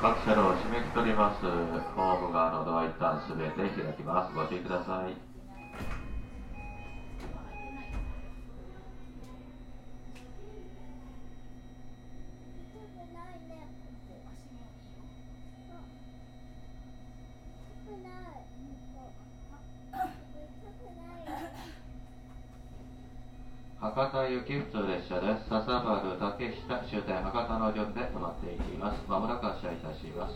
[0.00, 1.42] 各車両を締めくくります。
[1.42, 4.34] ホーム側のドア一旦すべて開きます。
[4.34, 5.29] ご注意ください。
[24.20, 25.48] 海行き普通列車です。
[25.48, 29.00] 笹原竹下終点博多の順で止まっていきます。
[29.08, 30.34] まもなく発車いたします。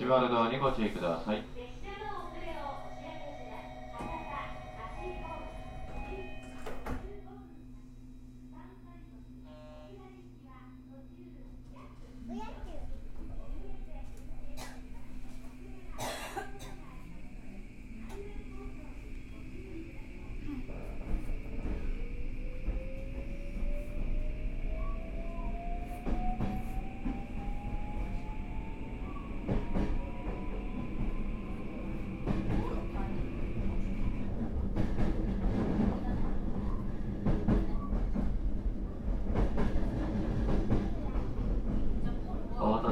[0.00, 1.59] 閉まるドアにご注意ください。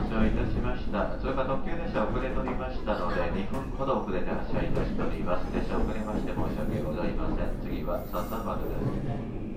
[0.08, 1.20] お待たせをいたしました。
[1.20, 5.44] それから特急列車遅れとりましたので、2分ほど遅れて発車いたしております。
[5.54, 7.60] 列車遅れまして申し訳ございません。
[7.62, 9.48] 次は笹丸です。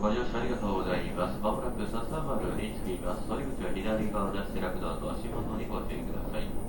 [0.00, 1.38] ご乗車ありがとうございます。
[1.42, 3.26] まもなく笹丸に着きます。
[3.28, 4.54] 乗り口は左側です。
[4.54, 6.61] セラクドアと足元にご注意ください。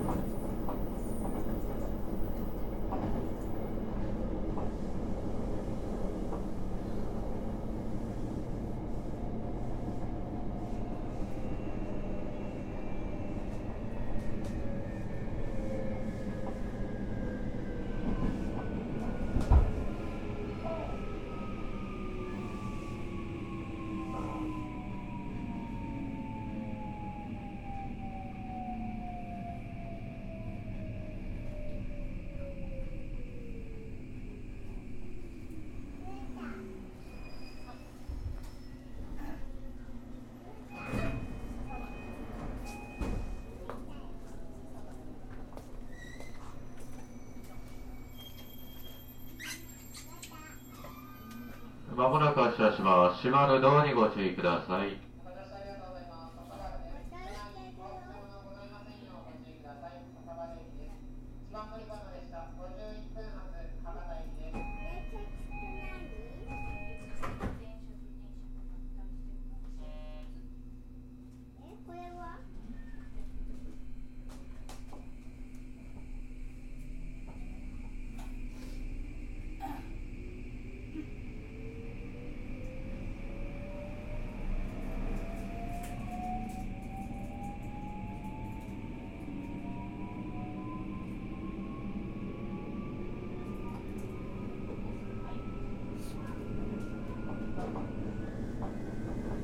[52.53, 53.27] 発車します。
[53.27, 55.12] 閉まるドアにご注意ください。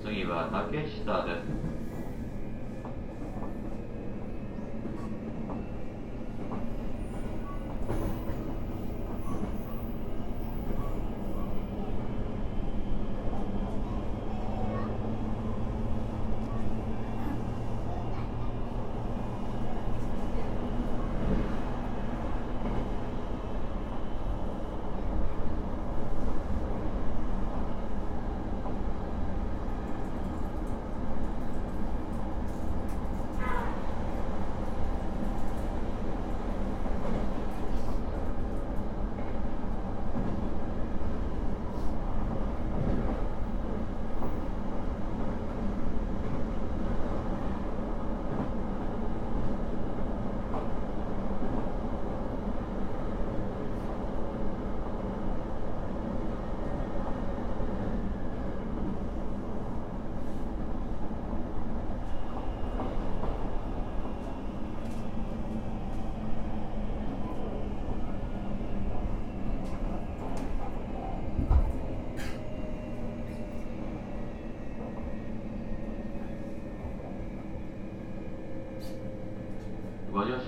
[0.03, 1.68] 次は竹下です。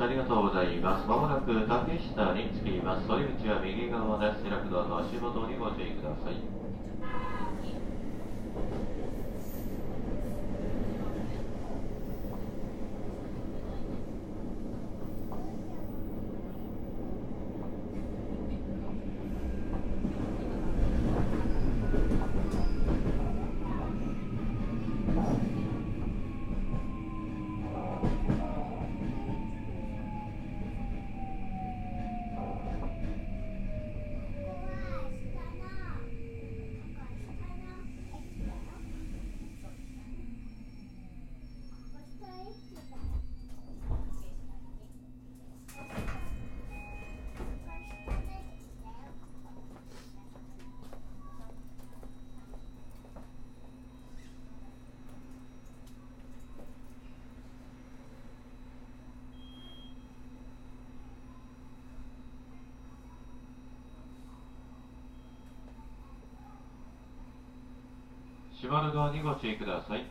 [0.02, 1.08] ありがとうございます。
[1.08, 3.08] まもなく竹下に着きます。
[3.08, 4.44] 反り口は右側です。
[4.44, 6.42] 開くドアの足元にご注意ください。
[68.62, 70.06] 閉まるドにご注意ください。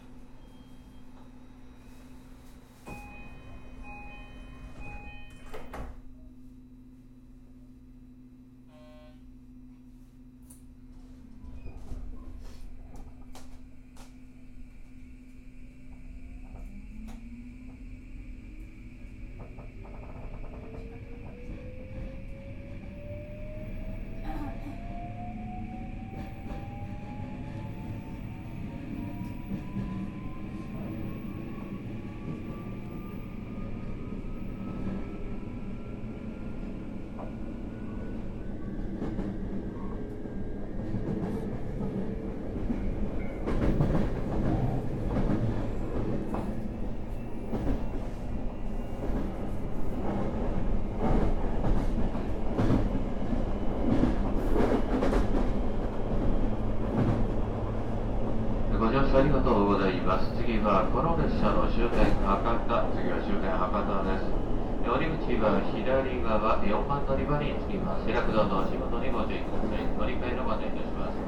[59.20, 60.32] ありがとうございます。
[60.40, 64.32] 次はこの列車の終点博多、次は終点博多です。
[64.80, 68.08] 降り口は左側4番乗り場に着きます。
[68.08, 69.84] 開くドアの足元にご注意ください。
[69.92, 71.20] 乗り換えのご案内いたします。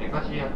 [0.00, 0.48] メカシア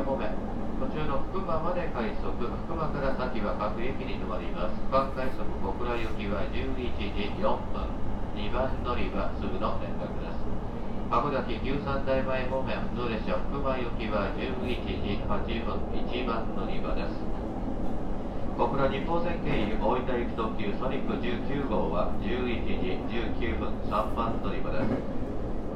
[0.00, 0.32] カマ降り方面。
[0.80, 4.80] 途中の福間まで快速、福間から先は各駅に停まります。
[4.90, 7.84] 各快速小倉行きは11時4分。
[8.34, 10.40] 2番乗り場すぐの連絡です。
[11.10, 17.18] 函館13台前方面普通列車福間行きは11時8分1番乗り場です
[18.56, 23.02] 小倉日報線経由大分行き特急ソニック19号は11時
[23.42, 25.19] 19分3番乗り場です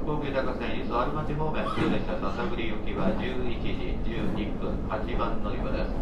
[0.04, 5.96] 福岡高線磯有町方面普通列車篠栗行きは11時11分8番乗り場です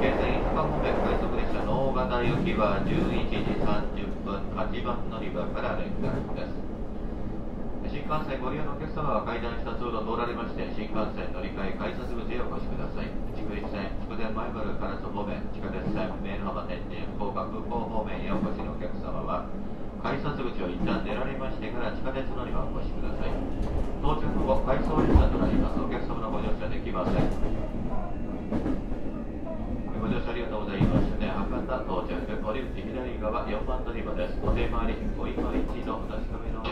[0.00, 6.56] 京線飯塚方面快速列車能形行きは11時30分8番乗り場から連絡です
[7.92, 13.12] 新幹線ご利用のお客様は階段下通路通られまして新幹線乗り換え改札口へお越しください。
[13.36, 19.44] 筑肥線筑前前原唐津方面地下鉄線名の浜天神福岡空港方面へお越しのお客様は
[20.02, 23.34] 改札口を一旦出られましてから地下鉄乗り場をお越しください。
[23.98, 25.80] 到着後改装列車となります。
[25.82, 27.26] お客様のご乗車できません。
[29.98, 31.26] ご乗車ありがとうございますね。
[31.26, 32.14] 博多到着。
[32.48, 34.38] 降り口左側4番乗り場です。
[34.40, 36.62] お手回り5今1のお確かめの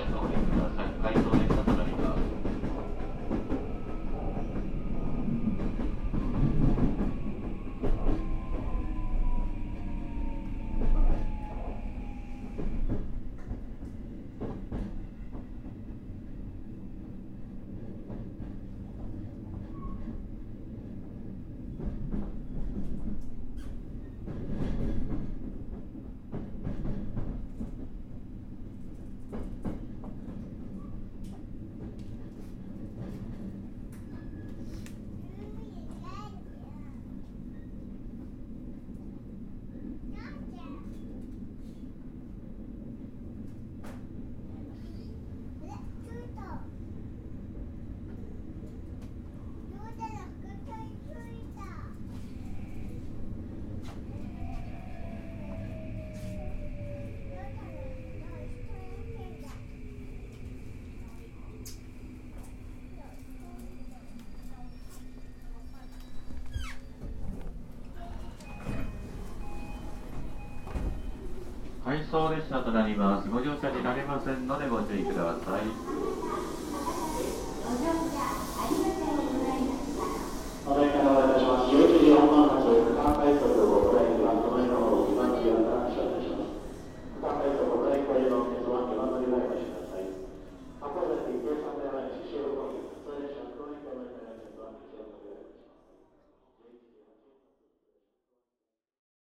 [71.87, 73.31] 回送列車となります。
[73.31, 75.63] ご乗車になれませんのでご注意ください。